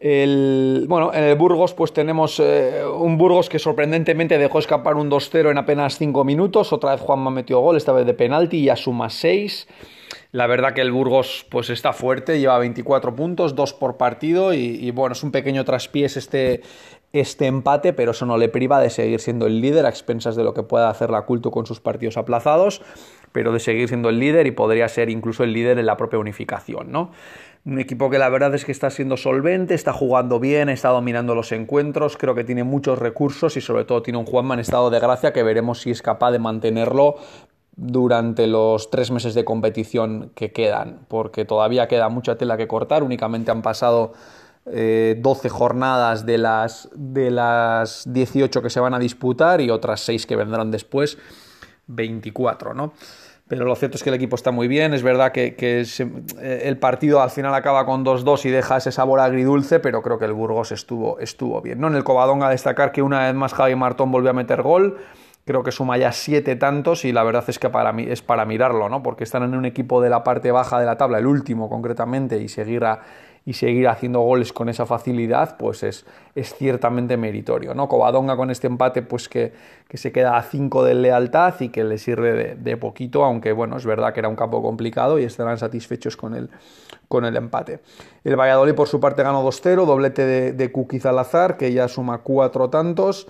Bueno, 0.00 1.12
en 1.12 1.24
el 1.24 1.34
Burgos 1.36 1.74
pues 1.74 1.92
tenemos 1.92 2.38
eh, 2.38 2.84
un 2.86 3.18
Burgos 3.18 3.48
que 3.48 3.58
sorprendentemente 3.58 4.38
dejó 4.38 4.60
escapar 4.60 4.94
un 4.94 5.10
2-0 5.10 5.50
en 5.50 5.58
apenas 5.58 5.98
5 5.98 6.24
minutos. 6.24 6.72
Otra 6.72 6.92
vez 6.92 7.00
Juanma 7.00 7.30
metió 7.30 7.58
gol, 7.60 7.76
esta 7.76 7.92
vez 7.92 8.06
de 8.06 8.14
penalti, 8.14 8.58
y 8.58 8.64
ya 8.66 8.76
suma 8.76 9.10
6. 9.10 9.66
La 10.30 10.46
verdad 10.46 10.74
que 10.74 10.82
el 10.82 10.92
Burgos 10.92 11.46
pues 11.50 11.70
está 11.70 11.94
fuerte, 11.94 12.38
lleva 12.38 12.58
24 12.58 13.16
puntos, 13.16 13.54
2 13.54 13.72
por 13.74 13.96
partido 13.96 14.52
y, 14.52 14.90
bueno, 14.90 15.14
es 15.14 15.22
un 15.22 15.32
pequeño 15.32 15.64
traspiés 15.64 16.18
este, 16.18 16.60
este 17.14 17.46
empate, 17.46 17.94
pero 17.94 18.10
eso 18.10 18.26
no 18.26 18.36
le 18.36 18.50
priva 18.50 18.78
de 18.78 18.90
seguir 18.90 19.20
siendo 19.20 19.46
el 19.46 19.62
líder 19.62 19.86
a 19.86 19.88
expensas 19.88 20.36
de 20.36 20.44
lo 20.44 20.52
que 20.52 20.62
pueda 20.62 20.90
hacer 20.90 21.08
la 21.08 21.22
Culto 21.22 21.50
con 21.50 21.64
sus 21.64 21.80
partidos 21.80 22.18
aplazados, 22.18 22.82
pero 23.32 23.52
de 23.52 23.60
seguir 23.60 23.88
siendo 23.88 24.10
el 24.10 24.18
líder 24.18 24.46
y 24.46 24.50
podría 24.50 24.86
ser 24.88 25.08
incluso 25.08 25.44
el 25.44 25.54
líder 25.54 25.78
en 25.78 25.86
la 25.86 25.96
propia 25.96 26.18
unificación, 26.18 26.92
¿no? 26.92 27.10
Un 27.64 27.78
equipo 27.78 28.08
que 28.08 28.18
la 28.18 28.28
verdad 28.28 28.54
es 28.54 28.64
que 28.64 28.72
está 28.72 28.88
siendo 28.88 29.16
solvente, 29.16 29.74
está 29.74 29.92
jugando 29.92 30.40
bien, 30.40 30.68
está 30.68 30.90
dominando 30.90 31.34
los 31.34 31.52
encuentros, 31.52 32.16
creo 32.16 32.34
que 32.34 32.44
tiene 32.44 32.64
muchos 32.64 32.98
recursos 32.98 33.56
y 33.56 33.60
sobre 33.60 33.84
todo 33.84 34.02
tiene 34.02 34.18
un 34.18 34.24
Juanma 34.26 34.54
en 34.54 34.60
estado 34.60 34.90
de 34.90 35.00
gracia 35.00 35.32
que 35.32 35.42
veremos 35.42 35.80
si 35.80 35.90
es 35.90 36.00
capaz 36.00 36.30
de 36.30 36.38
mantenerlo 36.38 37.16
durante 37.78 38.48
los 38.48 38.90
tres 38.90 39.12
meses 39.12 39.34
de 39.34 39.44
competición 39.44 40.32
que 40.34 40.52
quedan, 40.52 41.06
porque 41.06 41.44
todavía 41.44 41.86
queda 41.86 42.08
mucha 42.08 42.36
tela 42.36 42.56
que 42.56 42.66
cortar, 42.66 43.04
únicamente 43.04 43.52
han 43.52 43.62
pasado 43.62 44.12
12 44.64 44.74
eh, 44.74 45.48
jornadas 45.48 46.26
de 46.26 46.38
las, 46.38 46.90
de 46.94 47.30
las 47.30 48.12
18 48.12 48.60
que 48.60 48.68
se 48.68 48.80
van 48.80 48.94
a 48.94 48.98
disputar 48.98 49.60
y 49.60 49.70
otras 49.70 50.00
6 50.00 50.26
que 50.26 50.34
vendrán 50.34 50.72
después, 50.72 51.18
24, 51.86 52.74
¿no? 52.74 52.92
pero 53.48 53.64
lo 53.64 53.74
cierto 53.74 53.96
es 53.96 54.02
que 54.02 54.10
el 54.10 54.14
equipo 54.14 54.36
está 54.36 54.50
muy 54.50 54.68
bien. 54.68 54.92
Es 54.92 55.02
verdad 55.02 55.32
que, 55.32 55.56
eh, 55.58 56.60
el 56.64 56.78
partido 56.78 57.22
al 57.22 57.30
final 57.30 57.54
acaba 57.54 57.86
con 57.86 58.04
2-2 58.04 58.44
y 58.44 58.50
deja 58.50 58.76
ese 58.76 58.92
sabor 58.92 59.20
agridulce, 59.20 59.80
pero 59.80 60.02
creo 60.02 60.18
que 60.18 60.26
el 60.26 60.34
Burgos 60.34 60.70
estuvo, 60.70 61.18
estuvo 61.18 61.62
bien. 61.62 61.80
¿no? 61.80 61.88
En 61.88 61.94
el 61.94 62.04
Covadonga 62.04 62.50
destacar 62.50 62.92
que 62.92 63.00
una 63.00 63.26
vez 63.26 63.34
más 63.34 63.54
Javi 63.54 63.74
Martón 63.74 64.12
volvió 64.12 64.30
a 64.30 64.34
meter 64.34 64.62
gol, 64.62 64.98
creo 65.48 65.62
que 65.62 65.72
suma 65.72 65.96
ya 65.96 66.12
siete 66.12 66.56
tantos 66.56 67.06
y 67.06 67.12
la 67.12 67.22
verdad 67.22 67.42
es 67.48 67.58
que 67.58 67.70
para 67.70 67.90
mí 67.94 68.04
es 68.06 68.20
para 68.20 68.44
mirarlo, 68.44 68.90
¿no? 68.90 69.02
Porque 69.02 69.24
están 69.24 69.44
en 69.44 69.54
un 69.54 69.64
equipo 69.64 70.02
de 70.02 70.10
la 70.10 70.22
parte 70.22 70.52
baja 70.52 70.78
de 70.78 70.84
la 70.84 70.98
tabla, 70.98 71.20
el 71.20 71.26
último 71.26 71.70
concretamente, 71.70 72.36
y 72.36 72.48
seguir, 72.48 72.84
y 73.46 73.54
seguir 73.54 73.88
haciendo 73.88 74.20
goles 74.20 74.52
con 74.52 74.68
esa 74.68 74.84
facilidad, 74.84 75.56
pues 75.56 75.84
es, 75.84 76.04
es 76.34 76.54
ciertamente 76.54 77.16
meritorio, 77.16 77.72
¿no? 77.72 77.88
Covadonga 77.88 78.36
con 78.36 78.50
este 78.50 78.66
empate, 78.66 79.00
pues 79.00 79.30
que, 79.30 79.54
que 79.88 79.96
se 79.96 80.12
queda 80.12 80.36
a 80.36 80.42
5 80.42 80.84
de 80.84 80.92
lealtad 80.92 81.54
y 81.60 81.70
que 81.70 81.82
le 81.82 81.96
sirve 81.96 82.54
de, 82.54 82.76
poquito, 82.76 83.24
aunque 83.24 83.52
bueno, 83.52 83.78
es 83.78 83.86
verdad 83.86 84.12
que 84.12 84.20
era 84.20 84.28
un 84.28 84.36
campo 84.36 84.60
complicado 84.60 85.18
y 85.18 85.24
estarán 85.24 85.56
satisfechos 85.56 86.18
con 86.18 86.34
el, 86.34 86.50
con 87.08 87.24
el 87.24 87.34
empate. 87.36 87.80
El 88.22 88.36
Valladolid 88.36 88.74
por 88.74 88.86
su 88.86 89.00
parte 89.00 89.22
ganó 89.22 89.42
2-0, 89.42 89.86
doblete 89.86 90.26
de, 90.26 90.52
de 90.52 90.70
Kuki 90.70 91.00
Zalazar, 91.00 91.56
que 91.56 91.72
ya 91.72 91.88
suma 91.88 92.18
cuatro 92.18 92.68
tantos 92.68 93.28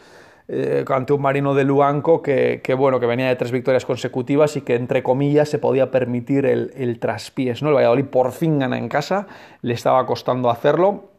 eh, 0.50 0.84
ante 0.88 1.12
un 1.12 1.20
Marino 1.20 1.54
de 1.54 1.64
Luanco 1.64 2.22
que, 2.22 2.62
bueno, 2.76 2.98
que 2.98 3.06
venía 3.06 3.28
de 3.28 3.36
tres 3.36 3.52
victorias 3.52 3.84
consecutivas 3.84 4.56
y 4.56 4.62
que, 4.62 4.76
entre 4.76 5.02
comillas, 5.02 5.50
se 5.50 5.58
podía 5.58 5.90
permitir 5.90 6.46
el, 6.46 6.72
el 6.74 6.98
traspiés. 6.98 7.62
¿no? 7.62 7.68
El 7.68 7.74
Valladolid 7.74 8.06
por 8.06 8.32
fin 8.32 8.58
gana 8.58 8.78
en 8.78 8.88
casa, 8.88 9.26
le 9.60 9.74
estaba 9.74 10.04
costando 10.06 10.50
hacerlo. 10.50 11.10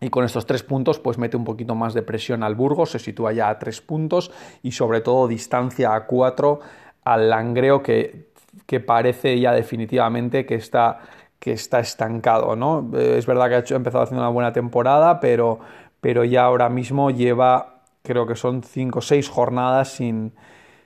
Y 0.00 0.10
con 0.10 0.24
estos 0.24 0.46
tres 0.46 0.62
puntos, 0.62 1.00
pues 1.00 1.18
mete 1.18 1.36
un 1.36 1.44
poquito 1.44 1.74
más 1.74 1.92
de 1.92 2.02
presión 2.02 2.44
al 2.44 2.54
Burgos, 2.54 2.92
se 2.92 3.00
sitúa 3.00 3.32
ya 3.32 3.48
a 3.48 3.58
tres 3.58 3.80
puntos 3.80 4.30
y 4.62 4.70
sobre 4.70 5.00
todo 5.00 5.26
distancia 5.26 5.92
a 5.92 6.06
cuatro 6.06 6.60
al 7.02 7.30
Langreo 7.30 7.82
que, 7.82 8.28
que 8.66 8.78
parece 8.78 9.40
ya 9.40 9.52
definitivamente 9.52 10.46
que 10.46 10.54
está, 10.54 11.00
que 11.40 11.50
está 11.50 11.80
estancado. 11.80 12.54
¿no? 12.54 12.88
Eh, 12.94 13.16
es 13.18 13.26
verdad 13.26 13.48
que 13.48 13.74
ha 13.74 13.76
empezado 13.76 14.04
haciendo 14.04 14.22
una 14.22 14.30
buena 14.30 14.52
temporada, 14.52 15.18
pero, 15.18 15.58
pero 16.00 16.22
ya 16.22 16.44
ahora 16.44 16.68
mismo 16.68 17.10
lleva 17.10 17.77
creo 18.08 18.26
que 18.26 18.34
son 18.34 18.62
cinco 18.62 19.00
o 19.00 19.02
seis 19.02 19.28
jornadas 19.28 19.90
sin, 19.90 20.32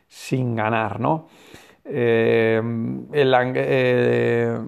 sin 0.08 0.56
ganar, 0.56 0.98
¿no? 0.98 1.28
Eh, 1.84 2.60
el, 3.12 3.34
eh, 3.54 4.58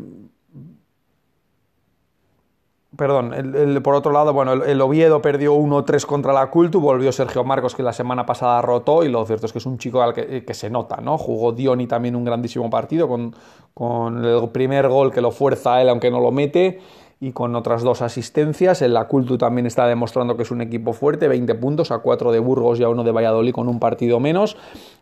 perdón, 2.97 3.35
el, 3.35 3.83
por 3.83 3.97
otro 3.97 4.13
lado, 4.13 4.33
bueno, 4.33 4.53
el, 4.53 4.81
Oviedo 4.81 5.21
perdió 5.21 5.55
1-3 5.57 6.07
contra 6.07 6.33
la 6.33 6.49
Cultu, 6.49 6.81
volvió 6.81 7.11
Sergio 7.11 7.43
Marcos 7.43 7.75
que 7.75 7.83
la 7.83 7.93
semana 7.93 8.25
pasada 8.25 8.63
rotó 8.63 9.03
y 9.03 9.09
lo 9.09 9.27
cierto 9.27 9.47
es 9.47 9.53
que 9.53 9.59
es 9.59 9.67
un 9.67 9.79
chico 9.79 10.01
al 10.01 10.15
que, 10.15 10.45
que 10.45 10.55
se 10.55 10.71
nota, 10.71 10.99
¿no? 11.01 11.19
Jugó 11.19 11.51
Dioni 11.51 11.89
también 11.89 12.15
un 12.15 12.25
grandísimo 12.25 12.71
partido 12.71 13.09
con, 13.09 13.35
con 13.75 14.25
el 14.25 14.49
primer 14.51 14.89
gol 14.89 15.13
que 15.13 15.21
lo 15.21 15.33
fuerza 15.33 15.75
a 15.75 15.83
él 15.83 15.89
aunque 15.89 16.09
no 16.11 16.21
lo 16.21 16.31
mete 16.31 16.81
y 17.21 17.33
con 17.33 17.55
otras 17.57 17.83
dos 17.83 18.03
asistencias. 18.03 18.83
En 18.83 18.95
la 18.95 19.07
Cultu 19.07 19.39
también 19.39 19.67
está 19.67 19.87
demostrando 19.87 20.37
que 20.37 20.43
es 20.43 20.51
un 20.51 20.61
equipo 20.61 20.93
fuerte, 20.93 21.29
20 21.29 21.55
puntos 21.55 21.91
a 21.91 21.99
4 21.99 22.33
de 22.33 22.39
Burgos 22.39 22.81
y 22.81 22.83
a 22.83 22.89
1 22.89 23.05
de 23.05 23.13
Valladolid 23.13 23.53
con 23.53 23.69
un 23.69 23.81
partido 23.81 24.21
menos, 24.21 24.57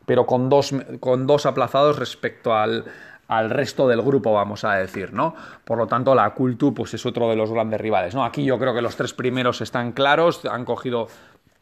pero 0.07 0.27
con 0.27 0.49
dos, 0.49 0.75
con 1.01 1.27
dos 1.27 1.47
aplazados 1.47 1.99
respecto 1.99 2.55
al, 2.55 2.85
al 3.29 3.51
resto 3.51 3.89
del 3.89 4.03
grupo, 4.03 4.33
vamos 4.33 4.65
a 4.65 4.75
decir, 4.75 5.13
¿no? 5.13 5.35
Por 5.65 5.79
lo 5.79 5.87
tanto, 5.87 6.15
la 6.15 6.31
Cultu 6.31 6.75
pues, 6.75 6.95
es 6.95 7.07
otro 7.07 7.31
de 7.31 7.37
los 7.37 7.51
grandes 7.51 7.81
rivales, 7.81 8.15
¿no? 8.15 8.25
Aquí 8.25 8.45
yo 8.45 8.59
creo 8.59 8.75
que 8.75 8.83
los 8.83 8.97
tres 8.97 9.15
primeros 9.15 9.61
están 9.61 9.93
claros, 9.93 10.45
han 10.45 10.65
cogido 10.65 11.09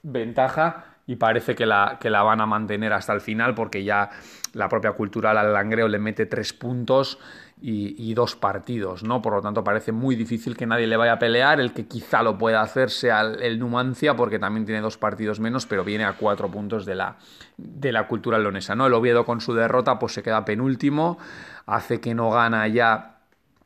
ventaja 0.03 0.85
y 1.07 1.17
parece 1.17 1.55
que 1.55 1.67
la, 1.67 1.99
que 2.01 2.11
la 2.11 2.23
van 2.23 2.41
a 2.41 2.47
mantener 2.47 2.93
hasta 2.93 3.13
el 3.13 3.21
final 3.21 3.55
porque 3.55 3.85
ya 3.85 4.11
la 4.53 4.69
propia 4.69 4.93
Cultural 4.93 5.37
al 5.39 5.53
Langreo 5.53 5.89
le 5.89 5.99
mete 5.99 6.27
tres 6.27 6.53
puntos 6.53 7.19
y, 7.63 8.15
dos 8.15 8.37
partidos, 8.37 9.03
¿no? 9.03 9.21
Por 9.21 9.35
lo 9.35 9.43
tanto, 9.43 9.63
parece 9.63 9.93
muy 9.93 10.17
difícil 10.17 10.57
que 10.57 10.67
nadie 10.67 10.87
le 10.87 10.97
vaya 10.97 11.15
a 11.15 11.19
pelear. 11.19 11.61
El 11.61 11.73
que 11.73 11.87
quizá 11.87 12.23
lo 12.23 12.39
pueda 12.39 12.63
hacer 12.63 12.91
sea 12.91 13.21
el, 13.21 13.59
Numancia, 13.59 14.17
porque 14.17 14.39
también 14.39 14.65
tiene 14.65 14.81
dos 14.81 14.97
partidos 14.97 15.41
menos, 15.41 15.67
pero 15.67 15.85
viene 15.85 16.05
a 16.05 16.15
cuatro 16.15 16.51
puntos 16.51 16.87
de 16.87 16.95
la, 16.95 17.17
de 17.59 17.93
la 17.93 18.07
cultura 18.07 18.39
leonesa, 18.39 18.75
¿no? 18.75 18.87
El 18.87 18.95
Oviedo 18.95 19.25
con 19.25 19.41
su 19.41 19.53
derrota, 19.53 19.99
pues 19.99 20.15
se 20.15 20.23
queda 20.23 20.45
penúltimo, 20.45 21.19
hace 21.67 22.01
que 22.01 22.15
no 22.15 22.31
gana 22.31 22.67
ya 22.69 23.19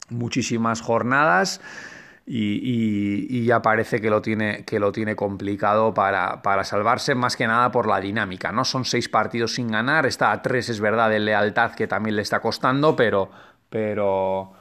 muchísimas 0.09 0.81
jornadas. 0.81 1.61
Y, 2.27 3.45
ya 3.45 3.61
parece 3.61 4.01
que 4.01 4.09
lo 4.09 4.23
tiene, 4.23 4.65
que 4.65 4.81
lo 4.81 4.93
tiene 4.93 5.15
complicado 5.15 5.93
para, 5.93 6.41
para, 6.41 6.65
salvarse, 6.65 7.15
más 7.15 7.37
que 7.37 7.47
nada 7.47 7.71
por 7.71 7.87
la 7.87 8.01
dinámica. 8.01 8.51
¿no? 8.51 8.65
Son 8.65 8.87
seis 8.87 9.11
partidos 9.11 9.55
sin 9.55 9.71
ganar, 9.71 10.07
está 10.07 10.33
a 10.33 10.41
tres, 10.41 10.71
es 10.71 10.81
verdad, 10.81 11.11
de 11.11 11.21
lealtad 11.21 11.73
que 11.73 11.87
también 11.87 12.17
le 12.17 12.23
está 12.23 12.41
costando, 12.41 12.97
pero, 12.97 13.31
pero, 13.75 14.53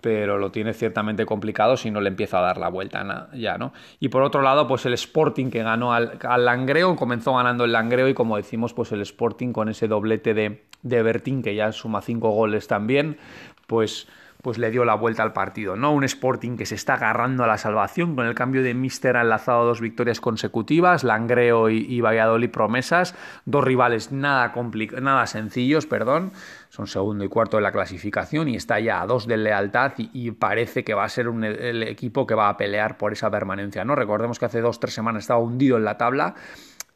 pero 0.00 0.38
lo 0.38 0.50
tiene 0.50 0.72
ciertamente 0.72 1.26
complicado 1.26 1.76
si 1.76 1.90
no 1.90 2.00
le 2.00 2.08
empieza 2.08 2.38
a 2.38 2.40
dar 2.40 2.56
la 2.56 2.70
vuelta 2.70 3.28
ya, 3.34 3.58
¿no? 3.58 3.74
Y 4.00 4.08
por 4.08 4.22
otro 4.22 4.40
lado, 4.40 4.66
pues 4.66 4.86
el 4.86 4.94
Sporting 4.94 5.50
que 5.50 5.62
ganó 5.62 5.92
al, 5.92 6.18
Langreo, 6.38 6.96
comenzó 6.96 7.34
ganando 7.34 7.66
el 7.66 7.72
Langreo 7.72 8.08
y 8.08 8.14
como 8.14 8.38
decimos, 8.38 8.72
pues 8.72 8.92
el 8.92 9.02
Sporting 9.02 9.52
con 9.52 9.68
ese 9.68 9.88
doblete 9.88 10.32
de, 10.32 10.64
de 10.80 11.02
Bertín 11.02 11.42
que 11.42 11.54
ya 11.54 11.70
suma 11.70 12.00
cinco 12.00 12.30
goles 12.30 12.66
también, 12.66 13.18
pues 13.66 14.08
pues 14.46 14.58
le 14.58 14.70
dio 14.70 14.84
la 14.84 14.94
vuelta 14.94 15.24
al 15.24 15.32
partido, 15.32 15.74
¿no? 15.74 15.92
Un 15.92 16.04
Sporting 16.04 16.56
que 16.56 16.66
se 16.66 16.76
está 16.76 16.94
agarrando 16.94 17.42
a 17.42 17.48
la 17.48 17.58
salvación 17.58 18.14
con 18.14 18.26
el 18.26 18.36
cambio 18.36 18.62
de 18.62 18.74
Mister 18.74 19.16
ha 19.16 19.22
enlazado 19.22 19.64
dos 19.64 19.80
victorias 19.80 20.20
consecutivas, 20.20 21.02
Langreo 21.02 21.68
y, 21.68 22.00
Valladolid 22.00 22.50
promesas, 22.50 23.16
dos 23.44 23.64
rivales 23.64 24.12
nada, 24.12 24.54
nada 25.00 25.26
sencillos, 25.26 25.86
perdón, 25.86 26.30
son 26.68 26.86
segundo 26.86 27.24
y 27.24 27.28
cuarto 27.28 27.56
de 27.56 27.64
la 27.64 27.72
clasificación 27.72 28.46
y 28.46 28.54
está 28.54 28.78
ya 28.78 29.02
a 29.02 29.06
dos 29.08 29.26
de 29.26 29.36
lealtad 29.36 29.94
y, 29.96 30.30
parece 30.30 30.84
que 30.84 30.94
va 30.94 31.02
a 31.02 31.08
ser 31.08 31.26
el 31.26 31.82
equipo 31.82 32.24
que 32.24 32.36
va 32.36 32.48
a 32.48 32.56
pelear 32.56 32.98
por 32.98 33.12
esa 33.12 33.28
permanencia, 33.28 33.84
¿no? 33.84 33.96
Recordemos 33.96 34.38
que 34.38 34.44
hace 34.44 34.60
dos, 34.60 34.78
tres 34.78 34.94
semanas 34.94 35.24
estaba 35.24 35.40
hundido 35.40 35.76
en 35.76 35.84
la 35.84 35.98
tabla 35.98 36.36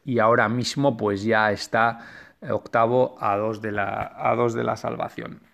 y 0.05 0.19
ahora 0.19 0.47
mismo 0.47 0.95
pues 0.95 1.21
ya 1.25 1.51
está 1.51 1.99
octavo 2.49 3.17
a 3.19 3.35
dos 3.35 3.61
de 3.61 3.73
la, 3.73 4.13
a 4.15 4.35
dos 4.35 4.53
de 4.53 4.63
la 4.63 4.77
salvación. 4.77 5.50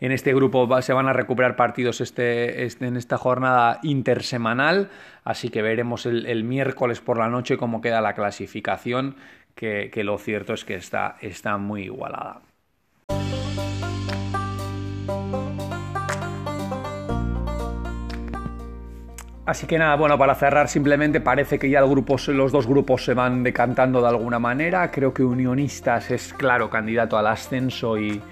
En 0.00 0.12
este 0.12 0.32
grupo 0.32 0.80
se 0.80 0.92
van 0.92 1.08
a 1.08 1.12
recuperar 1.12 1.56
partidos 1.56 2.00
este, 2.00 2.64
este, 2.64 2.86
en 2.86 2.96
esta 2.96 3.18
jornada 3.18 3.80
intersemanal, 3.82 4.90
así 5.24 5.48
que 5.48 5.60
veremos 5.60 6.06
el, 6.06 6.44
miércoles 6.44 7.00
por 7.00 7.18
la 7.18 7.28
noche 7.28 7.56
cómo 7.56 7.80
queda 7.80 8.00
la 8.00 8.14
clasificación, 8.14 9.16
que, 9.56 9.90
lo 10.04 10.16
cierto 10.18 10.54
es 10.54 10.64
que 10.64 10.76
está, 10.76 11.16
está 11.20 11.58
muy 11.58 11.82
igualada. 11.82 12.42
Así 19.46 19.66
que 19.66 19.78
nada, 19.78 19.96
bueno, 19.96 20.16
para 20.16 20.34
cerrar 20.36 20.68
simplemente 20.68 21.20
parece 21.20 21.58
que 21.58 21.70
ya 21.70 21.80
los 21.80 22.52
dos 22.52 22.66
grupos 22.68 23.04
se 23.04 23.14
van 23.14 23.42
decantando 23.42 24.00
de 24.00 24.08
alguna 24.08 24.38
manera. 24.38 24.90
Creo 24.92 25.12
que 25.12 25.24
Unionistas 25.24 26.10
es 26.12 26.34
claro 26.34 26.70
candidato 26.70 27.16
al 27.18 27.26
ascenso 27.26 27.98
y, 27.98 28.22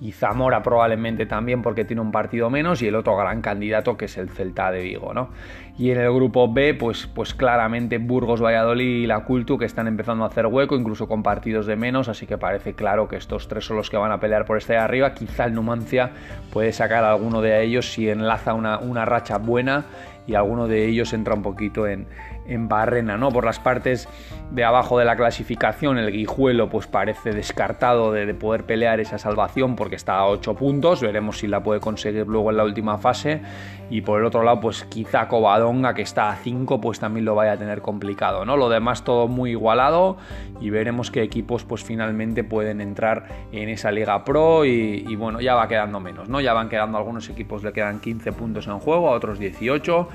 y 0.00 0.12
Zamora 0.12 0.62
probablemente 0.62 1.26
también 1.26 1.62
porque 1.62 1.84
tiene 1.84 2.00
un 2.00 2.10
partido 2.10 2.48
menos 2.50 2.80
y 2.82 2.88
el 2.88 2.94
otro 2.94 3.16
gran 3.16 3.42
candidato 3.42 3.96
que 3.96 4.06
es 4.06 4.16
el 4.16 4.30
Celta 4.30 4.70
de 4.70 4.82
Vigo, 4.82 5.12
¿no? 5.12 5.30
Y 5.78 5.90
en 5.90 6.00
el 6.00 6.12
grupo 6.12 6.52
B, 6.52 6.74
pues, 6.74 7.06
pues 7.06 7.34
claramente 7.34 7.98
Burgos, 7.98 8.42
Valladolid 8.42 9.02
y 9.02 9.06
la 9.06 9.24
Cultu 9.24 9.56
que 9.56 9.64
están 9.64 9.86
empezando 9.88 10.24
a 10.24 10.26
hacer 10.26 10.46
hueco, 10.46 10.76
incluso 10.76 11.08
con 11.08 11.22
partidos 11.22 11.66
de 11.66 11.76
menos, 11.76 12.08
así 12.08 12.26
que 12.26 12.36
parece 12.36 12.74
claro 12.74 13.08
que 13.08 13.16
estos 13.16 13.48
tres 13.48 13.64
son 13.64 13.76
los 13.76 13.88
que 13.88 13.96
van 13.96 14.12
a 14.12 14.20
pelear 14.20 14.44
por 14.44 14.58
este 14.58 14.74
de 14.74 14.78
arriba. 14.78 15.14
Quizá 15.14 15.46
el 15.46 15.54
Numancia 15.54 16.10
puede 16.52 16.72
sacar 16.72 17.04
a 17.04 17.12
alguno 17.12 17.40
de 17.40 17.62
ellos 17.62 17.92
si 17.92 18.10
enlaza 18.10 18.52
una, 18.52 18.78
una 18.78 19.04
racha 19.04 19.38
buena 19.38 19.86
y 20.26 20.34
alguno 20.34 20.68
de 20.68 20.86
ellos 20.86 21.12
entra 21.12 21.34
un 21.34 21.42
poquito 21.42 21.86
en, 21.86 22.06
en 22.50 22.68
barrena, 22.68 23.16
¿no? 23.16 23.30
Por 23.30 23.44
las 23.44 23.58
partes 23.58 24.08
de 24.50 24.64
abajo 24.64 24.98
de 24.98 25.04
la 25.04 25.16
clasificación, 25.16 25.98
el 25.98 26.10
Guijuelo 26.10 26.68
pues 26.68 26.86
parece 26.86 27.32
descartado 27.32 28.12
de, 28.12 28.34
poder 28.34 28.64
pelear 28.64 29.00
esa 29.00 29.18
salvación 29.18 29.76
porque 29.76 29.96
está 29.96 30.18
a 30.18 30.26
8 30.26 30.54
puntos, 30.54 31.00
veremos 31.00 31.38
si 31.38 31.46
la 31.46 31.62
puede 31.62 31.80
conseguir 31.80 32.26
luego 32.26 32.50
en 32.50 32.56
la 32.56 32.64
última 32.64 32.98
fase 32.98 33.42
y 33.88 34.00
por 34.00 34.20
el 34.20 34.26
otro 34.26 34.42
lado 34.42 34.60
pues 34.60 34.84
quizá 34.84 35.28
Covadonga 35.70 35.94
que 35.94 36.02
está 36.02 36.30
a 36.30 36.36
5 36.36 36.80
pues 36.80 36.98
también 36.98 37.24
lo 37.24 37.34
vaya 37.34 37.52
a 37.52 37.56
tener 37.56 37.80
complicado, 37.80 38.44
¿no? 38.44 38.56
Lo 38.56 38.68
demás 38.68 39.04
todo 39.04 39.28
muy 39.28 39.50
igualado 39.50 40.16
y 40.60 40.70
veremos 40.70 41.10
qué 41.10 41.22
equipos 41.22 41.64
pues 41.64 41.84
finalmente 41.84 42.42
pueden 42.42 42.80
entrar 42.80 43.26
en 43.52 43.68
esa 43.68 43.92
Liga 43.92 44.24
Pro 44.24 44.64
y, 44.64 45.14
bueno, 45.16 45.40
ya 45.40 45.54
va 45.54 45.68
quedando 45.68 46.00
menos, 46.00 46.28
¿no? 46.28 46.40
Ya 46.40 46.54
van 46.54 46.68
quedando 46.68 46.98
algunos 46.98 47.28
equipos, 47.28 47.62
le 47.62 47.72
quedan 47.72 48.00
15 48.00 48.32
puntos 48.32 48.66
en 48.66 48.78
juego, 48.80 49.08
a 49.08 49.12
otros 49.12 49.38
18 49.38 50.08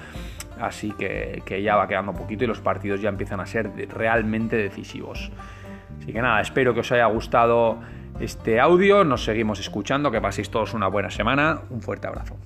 Así 0.59 0.91
que, 0.91 1.61
ya 1.61 1.75
va 1.75 1.87
quedando 1.87 2.13
poquito 2.13 2.45
y 2.45 2.47
los 2.47 2.59
partidos 2.59 3.01
ya 3.01 3.09
empiezan 3.09 3.39
a 3.39 3.45
ser 3.45 3.71
realmente 3.89 4.55
decisivos. 4.55 5.31
Así 5.99 6.13
que 6.13 6.21
nada, 6.21 6.39
espero 6.39 6.73
que 6.73 6.79
os 6.79 6.91
haya 6.93 7.05
gustado 7.07 7.79
este 8.21 8.61
audio. 8.61 9.03
Nos 9.03 9.25
seguimos 9.25 9.59
escuchando. 9.59 10.11
Que 10.11 10.21
paséis 10.21 10.49
todos 10.49 10.73
una 10.73 10.87
buena 10.87 11.11
semana. 11.11 11.59
Un 11.69 11.81
fuerte 11.81 12.07
abrazo. 12.07 12.37